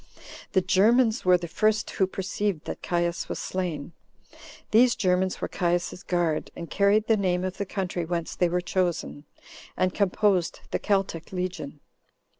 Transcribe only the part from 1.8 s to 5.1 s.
who perceived that Caius was slain. These